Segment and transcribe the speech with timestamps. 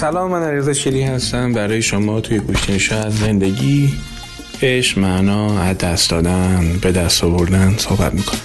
[0.00, 1.52] سلام من علیرضا شیری هستم.
[1.52, 3.92] برای شما توی گوشتنشا از زندگی
[4.62, 8.38] عشق معنا از دست دادن به دست آوردن صحبت می‌کنم.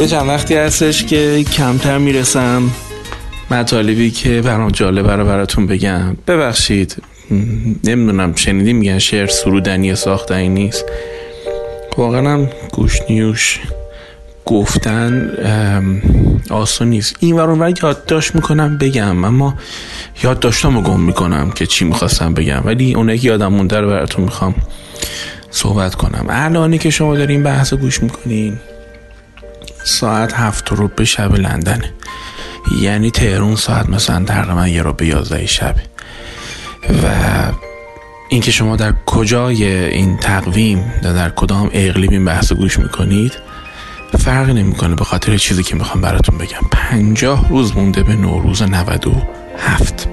[0.00, 2.70] یه چند وقتی هستش که کمتر می‌رسم
[3.50, 6.16] مطالبی که برام جالبه رو براتون بگم.
[6.26, 7.02] ببخشید.
[7.84, 10.84] نمی‌دونم شنیدی میگن شعر سرودنی ساختنی نیست.
[11.96, 13.60] واقعا هم گوش نیوش
[14.44, 15.30] گفتن
[16.50, 17.16] آسون نیست.
[17.20, 19.24] این ور یادداشت می‌کنم بگم.
[19.24, 19.54] اما
[20.22, 22.62] یادداشتم رو گم می‌کنم که چی می‌خواستم بگم.
[22.64, 24.54] ولی اونایی که یادم مونده رو براتون می‌خوام
[25.50, 26.26] صحبت کنم.
[26.28, 28.58] الانی که شما دارین بحث گوش می‌کنین
[29.84, 31.92] ساعت هفت رو به شب لندنه.
[32.80, 35.74] یعنی تهرون ساعت مثلا تقریبا یه رو به یازده شب.
[36.88, 37.06] و
[38.28, 43.32] اینکه شما در کجای این تقویم و در کدام اقلیم این بحث گوش می‌کنید
[44.18, 46.68] فرقی نمی‌کنه به خاطر چیزی که می‌خوام براتون بگم.
[46.70, 50.08] پنجاه روز مونده به نوروز 97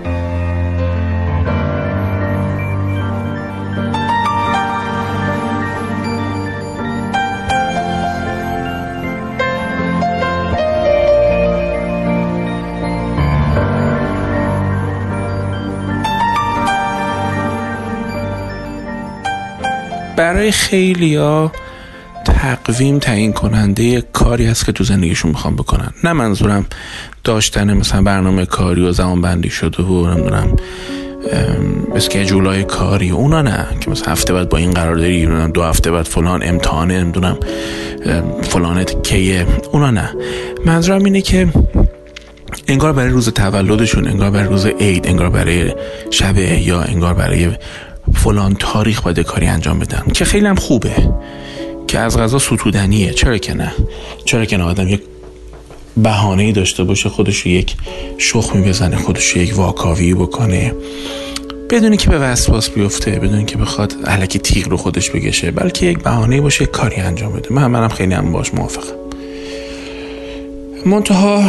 [20.36, 21.52] برای ها
[22.26, 25.92] تقویم تعیین کننده کاری هست که تو زندگیشون می‌خوام بکنن.
[26.04, 26.66] نه منظورم
[27.24, 30.56] داشتن مثلا برنامه کاری و زمان بندی شده و نمی‌دونم
[31.96, 33.68] اسکیجول کاری اونا نه.
[33.80, 37.38] که مثلا هفته بعد با این قرار داری دو هفته بعد فلان امتحانه نمی‌دونم
[38.42, 39.46] فلانت کیه.
[39.72, 40.10] اونا نه.
[40.66, 41.48] منظورم اینه که
[42.68, 45.74] انگار برای روز تولدشون انگار برای روز عید انگار برای
[46.10, 47.52] شب یا انگار برای
[48.26, 50.92] فلان تاریخ باید کاری انجام بدن که خیلی هم خوبه
[51.88, 53.72] که از غذا ستودنیه چرا که نه؟
[54.26, 55.02] چرا که نه؟ آدم یک
[55.98, 57.76] بهانه داشته باشه خودش یک
[58.18, 60.74] شخمی بزنه خودش یک واکاوی بکنه.
[61.70, 66.00] بدونی که به وسواس بیفته بدون که بخواد علکی تیغ رو خودش بگشه بلکه یک
[66.00, 67.54] بهانه باشه کاری انجام بده.
[67.54, 68.96] من منم خیلی هم باش موافقم.
[70.86, 71.44] منتها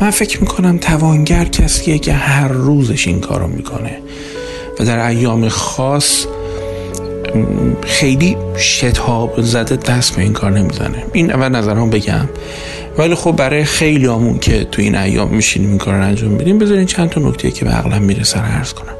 [0.00, 3.98] من فکر می‌کنم توانگر کسیه که هر روزش این کارو می‌کنه.
[4.80, 6.26] و در ایام خاص
[7.82, 11.04] خیلی شتاب زده دست به این کار نمی‌زنه.
[11.12, 12.28] این اول نظرم بگم.
[12.98, 16.58] ولی خب برای خیلی همون که تو این ایام میشینیم این کار رو انجام میدیم
[16.58, 18.94] بذارین چند تا نکته که به عقلم می‌رسه عرض کنم.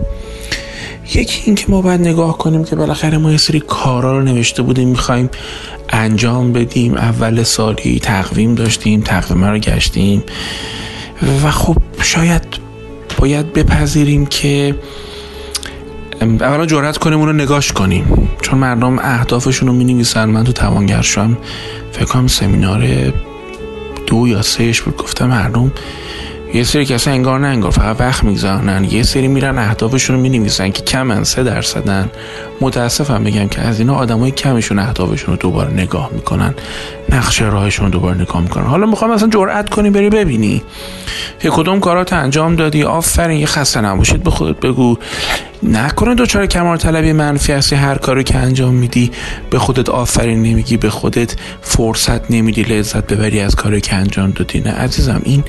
[1.14, 4.62] یکی این که ما باید نگاه کنیم که بالاخره ما یه سری کارا رو نوشته
[4.62, 5.30] بودیم می‌خوایم
[5.88, 6.94] انجام بدیم.
[6.94, 10.22] اول سالی تقویم داشتیم تقویم رو گشتیم.
[11.44, 12.42] و خب شاید
[13.18, 14.74] باید بپذیریم که
[16.22, 18.28] اولا جرأت کنیم اون رو نگاش کنیم.
[18.42, 21.36] چون مردم اهدافشون رو می من تو توانگرشم
[21.92, 23.12] فکر کنم سمینار
[24.06, 24.96] دو یا سهش بود.
[24.96, 25.72] گفتم مردم
[26.54, 30.70] یه سری کسی انگار نه انگار فقط وقت میگذارنن یه سری میرن اهدافشون رو می‌نویسن
[30.70, 32.10] که کمن سه درصدن.
[32.60, 36.54] متاسفم بگم که از اینا آدمای کمشون اهدافشون رو دوباره نگاه می‌کنن.
[37.08, 38.64] نقشه راهشون رو دوباره نگاه می‌کنن.
[38.64, 40.62] حالا می‌خوام اصلا جرأت کنی بری ببینی.
[41.40, 42.84] که کدوم کارات انجام دادی.
[42.84, 44.22] آفرین یه خسته نباشید.
[44.22, 44.96] به خودت بگو.
[45.62, 49.10] نکنه دوچار کمال طلبی منفی هستی هر کاری که انجام میدی
[49.50, 54.60] به خودت آفرین نمیگی به خودت فرصت نمیدی لذت ببری از کاری که انجام دادی.
[54.60, 55.44] نه عزیزم این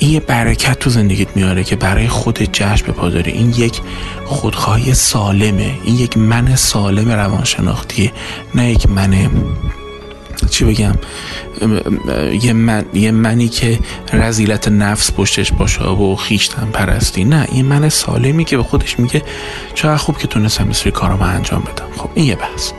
[0.00, 3.30] یه برکت تو زندگیت میاره که برای خودت جشن به داری.
[3.30, 3.80] این یک
[4.24, 5.78] خودخواهی سالمه.
[5.84, 8.12] این یک من سالم روانشناختیه
[8.54, 9.30] نه یک من
[10.52, 10.94] چی بگم؟
[12.42, 13.78] یه, من، یه منی که
[14.12, 17.24] رزیلت نفس پشتش باشه و خیشتن پرستی.
[17.24, 19.22] نه این من سالمی که به خودش میگه
[19.74, 21.86] چقدر خوب که تونستم یه سری کارامو انجام بدم.
[21.96, 22.70] خب این یه بحث.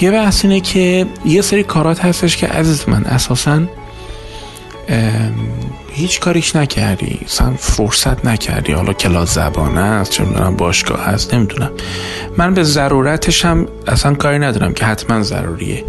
[0.00, 3.60] یه بحث اینه که یه سری کارات هستش که عزیز من اساساً
[5.94, 7.18] هیچ کاریش نکردی.
[7.24, 8.72] اصلا فرصت نکردی.
[8.72, 11.70] حالا کلاس زبانه است چه می‌دونم باشگاه هست نمی‌دونم.
[12.36, 15.84] من به ضرورتش هم اصلا کاری ندارم که حتما ضروریه.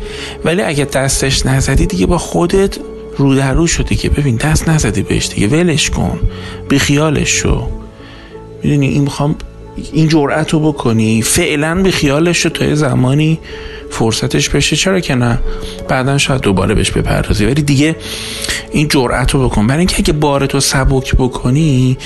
[0.46, 2.78] ولی اگه دستش نزدی دیگه با خودت
[3.18, 5.48] رو در رو شدی که ببین دست نزدی بهش دیگه.
[5.48, 6.20] ولش کن.
[6.70, 7.68] بی خیالش شو.
[8.64, 9.36] می‌دونی این می‌خوام
[9.94, 11.22] این جرأت رو بکنی.
[11.22, 13.40] فعلا به خیالش رو تا زمانی
[13.96, 14.76] فرصتش بشه.
[14.76, 15.40] چرا که نه؟
[15.88, 17.46] بعدا شاید دوباره بهش بپردازی.
[17.46, 17.96] ولی دیگه
[18.72, 19.68] این جرأت رو بکن.
[19.68, 21.98] برای اینکه اگه بارتو سبک بکنی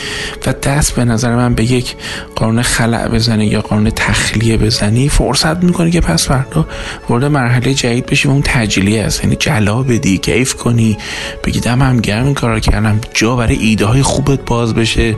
[0.45, 1.95] و دست به نظر من به یک
[2.35, 6.67] قانون خلع بزنی یا قانون تخلیه بزنی فرصت می‌کنی که پس فردا
[7.09, 9.23] وارد مرحله جدید بشی و اون تجلیه است.
[9.23, 10.97] یعنی جلا بدی کیف کنی
[11.43, 13.01] بگی دم هم گرم این کارا کردم.
[13.13, 15.15] جا برای ایده های خوبت باز بشه.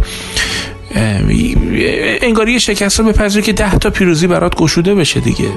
[2.22, 5.50] انگاری شکست رو بپذیری که ده تا پیروزی برات گشوده بشه دیگه.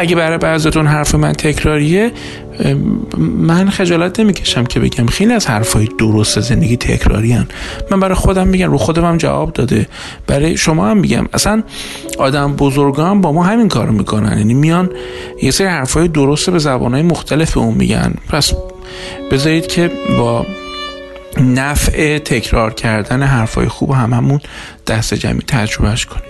[0.00, 2.12] اگه برای بعضتون حرف من تکراریه
[3.18, 5.06] من خجالت نمی‌کشم که بگم.
[5.06, 7.46] خیلی از حرفای درست زندگی تکراری هن.
[7.90, 9.86] من برای خودم میگم رو خودم هم جواب داده.
[10.26, 11.28] برای شما هم میگم.
[11.32, 11.62] اصلا
[12.18, 14.38] آدم بزرگان با ما همین کار می‌کنن.
[14.38, 14.90] یعنی میان
[15.42, 18.14] یه سری حرفای درست به زبانهای مختلف اون میگن.
[18.28, 18.52] پس
[19.30, 20.46] بذارید که با
[21.40, 24.40] نفع تکرار کردن حرفای خوب هممون
[24.86, 26.24] دست جمعی تجربهش کنیم.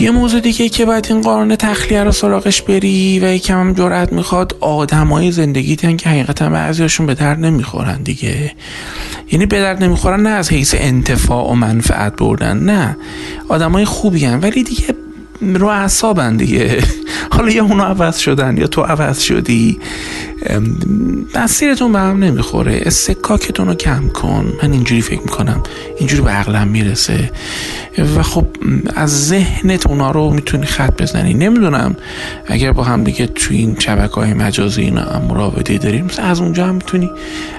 [0.00, 4.12] یه موضوع دیگه که باید این قانون تخلیه رو سراغش بری و یکم هم جرأت
[4.12, 8.52] می‌خواد آدمای زندگیتن که حقیقتا بعضیاشون به درد نمی‌خورن دیگه.
[9.32, 12.96] یعنی به درد نمی‌خورن نه از حیث انتفاع و منفعت بردن نه.
[13.48, 14.84] آدمای خوبی هم ولی دیگه
[15.40, 16.82] رو اعصابن دیگه.
[17.34, 19.78] حالا یا اونو عوض شدن یا تو عوض شدی.
[21.34, 22.82] مسیرتون به هم نمی‌خوره.
[22.84, 24.52] استکاکتون رو کم کن.
[24.62, 25.62] من اینجوری فکر می‌کنم.
[25.98, 27.30] اینجوری به عقلم می‌رسه.
[28.16, 28.46] و خب
[28.96, 31.34] از ذهنت اونا رو می‌تونی خط بزنی.
[31.34, 31.96] نمی‌دونم
[32.46, 36.74] اگر با هم دیگه تو این شبکه های مجازی اینا مراوده داریم از اونجا هم
[36.74, 37.10] می‌تونی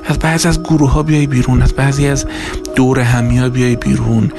[0.06, 2.25] از بعضی از گروه ها بیای بیرون از بعضی از
[2.75, 4.31] دور همی بیای بیرون.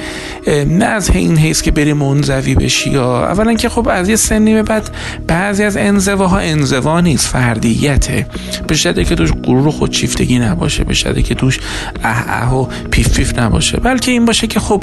[0.66, 4.54] نه از این حیث که بری منزوی بشی یا اولا که خب از یه سنی
[4.54, 4.90] به بعد
[5.26, 8.26] بعضی از انزواها انزوا نیست فردیته.
[8.66, 11.60] به شده که توش غرور و خودشیفتگی نباشه به شده که توش
[12.04, 13.76] اه اه و پیف پیف نباشه.
[13.76, 14.82] بلکه این باشه که خب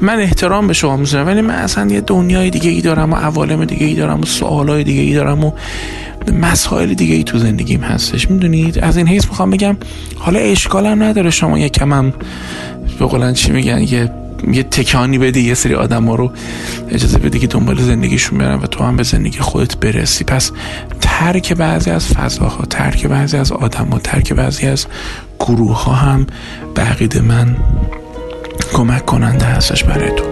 [0.00, 3.64] من احترام به شما می‌ذارم ولی من اصلا یه دنیای دیگه ای دارم و عوالم
[3.64, 5.52] دیگه ای دارم و سوالای دیگه ای دارم و
[6.40, 8.30] مسائل دیگه ای تو زندگیم هستش.
[8.30, 9.76] می‌دونید؟ از این حیث می‌خوام بگم
[10.18, 12.12] حالا اشکال هم نداره شما یکم هم
[12.98, 14.21] به چی میگن یه
[14.52, 16.32] یه تکانی بدی یه سری آدم ها رو
[16.88, 20.24] اجازه بدی که دنبال زندگیشون برن و تو هم به زندگی خودت برسی.
[20.24, 20.52] پس
[21.00, 24.86] ترک بعضی از فضاها ترک بعضی از آدم ها ترک بعضی از
[25.40, 26.26] گروه ها هم
[26.74, 27.56] به من
[28.72, 30.31] کمک کننده هستش برای تو.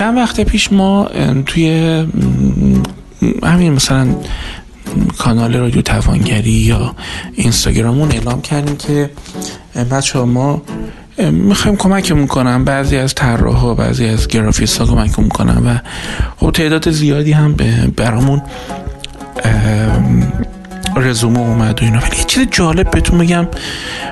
[0.00, 1.08] چند وقت پیش ما
[1.46, 1.70] توی
[3.42, 4.08] همین مثلا
[5.18, 6.94] کانال رادیو توانگری یا
[7.34, 9.10] اینستاگرامون اعلام کردیم که
[9.90, 10.62] بچه ما
[11.18, 15.88] می‌خوایم کمکمون کنم بعضی از طراحا بعضی از گرافیست ها کمکمون کنم و
[16.36, 17.56] خب تعداد زیادی هم
[17.96, 18.42] برامون
[20.96, 21.98] رزومه اومد و اینا.
[21.98, 23.48] ولی یه چیز جالب بهتون بگم.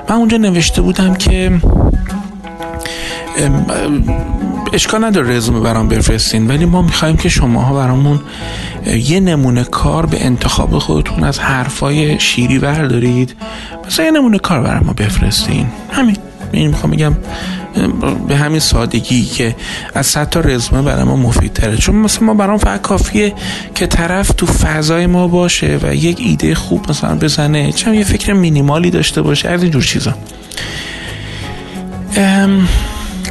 [0.09, 1.61] من اونجا نوشته بودم که
[4.73, 8.19] اشکال نداره رزومه برام بفرستین ولی ما می‌خوایم که شماها برامون
[8.85, 13.35] یه نمونه کار به انتخاب خودتون از حرفای شیری بردارید.
[13.87, 15.67] مثلا یه نمونه کار برام بفرستین.
[15.91, 16.17] همین.
[16.51, 17.13] این می‌خوام بگم
[18.27, 19.55] به همین سادگی که
[19.95, 23.33] از صد تا رزومه برای ما مفید تره چون مثلا ما برام فقط کافیه
[23.75, 27.71] که طرف تو فضای ما باشه و یک ایده خوب مثلا بزنه.
[27.71, 29.49] چون یه فکر مینیمالی داشته باشه.
[29.49, 30.13] از اینجور چیزا.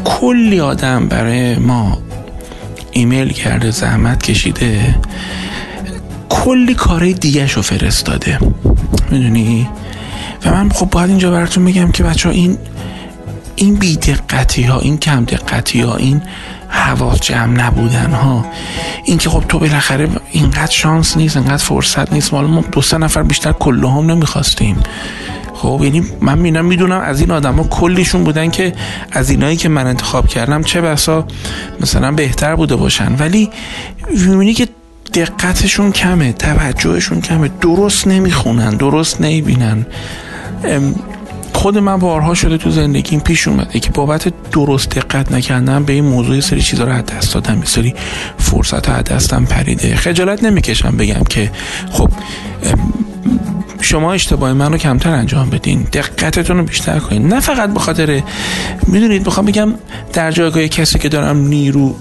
[0.04, 1.98] کلی آدم برای ما
[2.90, 4.94] ایمیل کرده زحمت کشیده.
[6.28, 8.38] کلی کارهای دیگه رو فرستاده.
[9.10, 9.68] می‌دونی؟
[10.44, 12.58] و من خب باید اینجا براتون میگم که بچه ها این
[13.56, 16.22] این بیدقتی ها این کم دقتی ها این
[16.68, 18.46] حواس جمع نبودن ها
[19.04, 22.32] این که خب تو بالاخره اینقدر شانس نیست اینقدر فرصت نیست.
[22.32, 24.76] مال ما دو سه نفر بیشتر کله هم نمی‌خواستیم.
[25.58, 28.72] خب یعنی من می‌دونم می‌دونم از این آدما کلیشون بودن که
[29.10, 31.26] از اینایی که من انتخاب کردم چه بسا
[31.80, 33.16] مثلا بهتر بوده باشن.
[33.18, 33.50] ولی
[34.10, 34.68] می‌بینی که
[35.14, 39.86] دقتشون کمه توجهشون کمه درست نمی‌خونن درست نمی‌بینن.
[41.52, 46.04] خود من بارها شده تو زندگیم پیش اومده که بابت درست دقت نکردن به این
[46.04, 47.94] موضوع سری چیزا رو دست دادم سری
[48.38, 49.96] فرصت رو دستم پریده.
[49.96, 51.50] خجالت نمی‌کشم بگم که
[51.90, 52.10] خب
[53.80, 55.82] شما اشتباه من رو کمتر انجام بدین.
[55.92, 57.28] دقتتون رو بیشتر کنین.
[57.28, 58.22] نه فقط به خاطر
[58.86, 59.74] می‌دونید بخوام بگم
[60.12, 61.96] در جایگاه کسی که دارم نیرو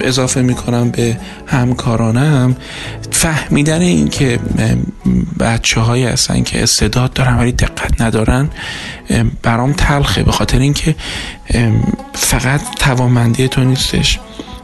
[0.00, 2.56] اضافه می‌کنم به همکارانم
[3.10, 4.38] فهمیدن این که
[5.40, 8.48] بچه هایی هستن که استعداد دارن ولی دقت ندارن
[9.42, 10.22] برام تلخه.
[10.22, 10.94] به خاطر اینکه
[12.12, 14.20] فقط توانمندی تو نیستش.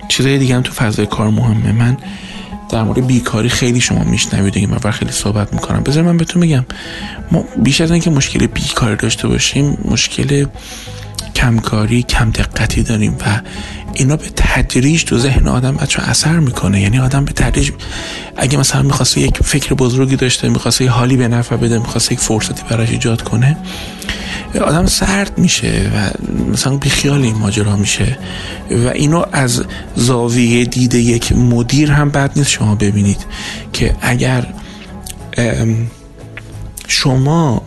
[0.09, 1.73] چیزای دیگه هم تو فضای کار مهمه.
[1.73, 1.97] من
[2.73, 5.83] در مورد بیکاری خیلی شما میشنوید این و خیلی صحبت می‌کنم.
[5.83, 6.65] بذار من بهتون میگم
[7.33, 10.47] ما بیش از اینکه مشکل بیکاری داشته باشیم مشکل
[11.35, 13.41] کمکاری کم دقتی داریم و
[13.95, 16.81] اینا به تدریج تو ذهن آدم بچه اثر می‌کنه.
[16.81, 17.71] یعنی آدم به تدریج
[18.37, 22.21] اگه مثلا می‌خواسته یک فکر بزرگی داشته می‌خواسته یه حالی به نفع بده می‌خواسته یک
[22.21, 23.57] فرصتی براش ایجاد کنه
[24.59, 26.11] آدم سرد میشه و
[26.53, 28.19] مثلا بیخیال این ماجرا میشه
[28.71, 29.65] و اینو از
[29.97, 33.27] زاویه دید یک مدیر هم بد نیست شما ببینید
[33.73, 34.47] که اگر
[36.89, 37.63] شما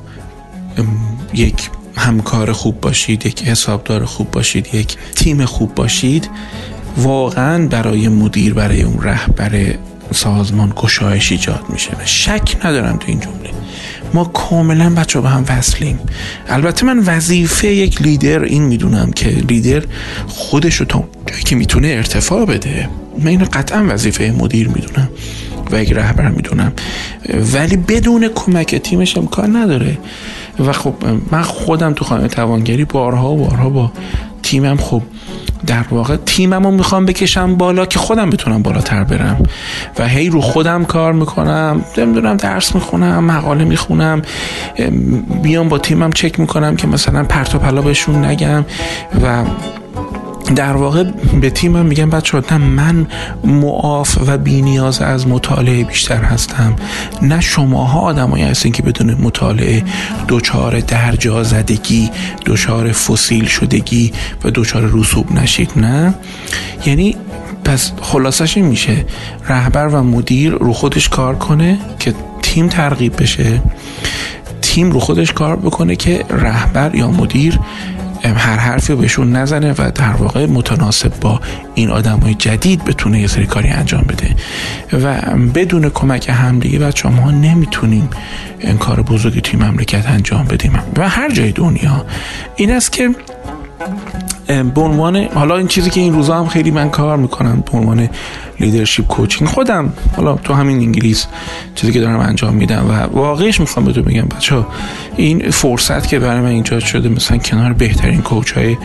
[1.33, 6.29] یک همکار خوب باشید یک حسابدار خوب باشید یک تیم خوب باشید
[6.97, 9.75] واقعا برای مدیر برای اون رهبر
[10.11, 13.52] سازمان گشایش ایجاد میشه شک ندارم تو این جمله.
[14.13, 15.99] ما کاملا بچه به هم وصلیم.
[16.49, 19.83] البته من وظیفه یک لیدر این می‌دونم که لیدر
[20.27, 22.89] خودش رو تا جایی که می‌تونه ارتفاع بده.
[23.19, 25.09] من اینو قطعا وظیفه مدیر می‌دونم
[25.71, 26.73] و یک رهبر می‌دونم.
[27.53, 29.97] ولی بدون کمک تیمش امکان نداره.
[30.59, 30.93] و خب
[31.31, 33.91] من خودم تو خانه توانگری بارها و بارها با
[34.43, 35.01] تیمم خب
[35.67, 39.43] در واقع تیممو می‌خوام بکشم بالا که خودم بتونم بالاتر برم
[39.99, 44.21] و هی رو خودم کار می‌کنم نمی‌دونم درس می‌خونم مقاله می‌خونم
[45.43, 48.65] بیام با تیمم چک می‌کنم که مثلا پرت و پلا بهشون نگم
[49.23, 49.43] و
[50.55, 51.03] در واقع
[51.41, 53.07] به تیمم میگم بچه نه من
[53.43, 56.75] معاف و بینیاز از مطالعه بیشتر هستم.
[57.21, 59.83] نه شماها آدمایی هستین که بدون مطالعه
[60.27, 62.09] دچار درجا زدگی
[62.45, 66.13] دچار فسیل شدگی و دچار رسوب نشید نه.
[66.85, 67.15] یعنی
[67.63, 69.05] پس خلاصش این میشه
[69.49, 73.61] رهبر و مدیر رو خودش کار کنه که تیم ترغیب بشه.
[74.61, 77.59] تیم رو خودش کار بکنه که رهبر یا مدیر
[78.23, 81.41] هر حرفی بهشون نزنه و در واقع متناسب با
[81.75, 84.35] این آدم های جدید بتونه یه سری کاری انجام بده.
[84.93, 85.15] و
[85.55, 88.09] بدون کمک همدیگه بچه ما نمی‌تونیم
[88.59, 90.79] این کار بزرگی توی مملکت انجام بدیم.
[90.97, 92.05] و هر جای دنیا.
[92.55, 93.09] این است که
[94.47, 98.09] به عنوان حالا این چیزی که این روزا هم خیلی من کار می‌کنم به عنوان
[98.59, 101.27] لیدرشپ کوچینگ خودم حالا تو همین انگلیس
[101.75, 104.65] چیزی که دارم انجام میدم و واقعیش می‌خوام بهتون بگم بچه
[105.15, 108.77] این فرصت که برای من ایجاد شده مثلا کنار بهترین کوچ های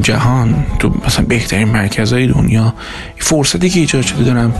[0.00, 2.74] جهان تو مثلا بهترین مرکزهای دنیا
[3.16, 4.54] فرصتی که ایجاد شده دارم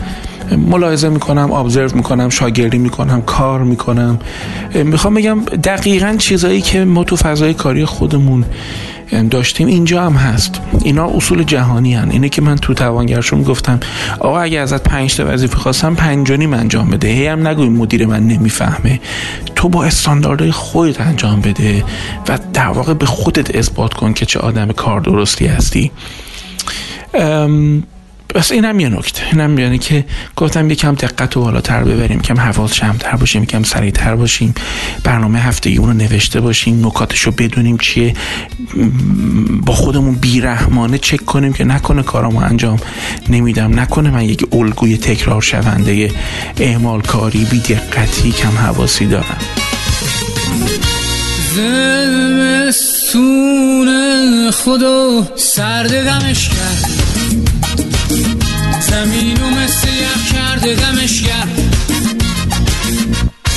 [0.57, 4.19] ملاحظه می‌کنم ابزرو می‌کنم شاگردی می‌کنم کار می‌کنم.
[4.75, 8.45] می‌خوام بگم دقیقا چیزایی که ما تو فضای کاری خودمون
[9.31, 10.61] داشتیم اینجا هم هست.
[10.85, 12.11] اینا اصول جهانی هن.
[12.11, 13.81] اینه که من تو توانگرشون گفتم
[14.21, 17.09] آقا اگه ازت پنج تا وظیفه خواستم پنج انجام بده.
[17.09, 19.00] هی هم نگوی مدیر من نمی‌فهمه.
[19.57, 21.85] تو با استانداردهای خودت انجام بده
[22.29, 25.91] و در واقع به خودت اثبات کن که چه آدم کار درستی هستی.
[28.35, 29.23] بس اینم یه نکته.
[29.32, 30.04] اینم یعنی که
[30.37, 34.54] گفتم یکم دقت و بالاتر ببریم کم حواس شمتر باشیم یکم سریعتر باشیم
[35.04, 38.14] برنامه هفتگی رو نوشته باشیم نکاتش رو بدونیم چیه
[39.62, 42.78] با خودمون بیرحمانه چک کنیم که نکنه کارامو انجام
[43.28, 46.12] نمیدم نکنه من یک الگوی تکرار شونده
[46.61, 49.38] اعمال کاری بی دقتی کم حواسی دارم.
[52.68, 53.88] زمستون
[54.50, 57.08] خدا سرد دمش کرد.
[58.90, 61.59] زمینو مثل یخ کرده دمش کرد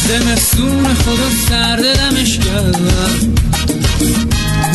[0.07, 2.79] زمستون خدا سرده دمش کرد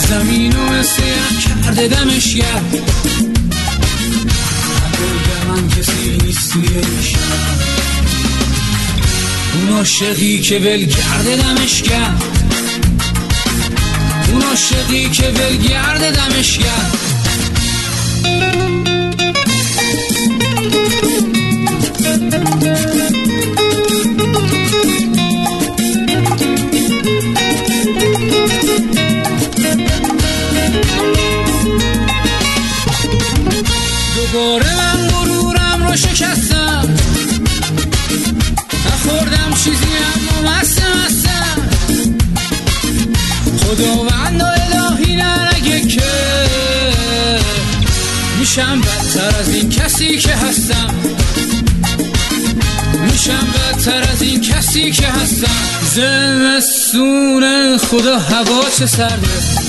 [0.08, 2.74] زمینو مثل یخ کرده دمش کرد
[5.48, 6.68] من کسی نیست توی
[9.54, 10.86] اون عاشقی که ول
[11.36, 12.22] دمش کرد
[14.32, 15.56] اون عاشقی که ول
[16.10, 16.98] دمش کرد
[57.90, 59.65] خدا هوا چه سرده.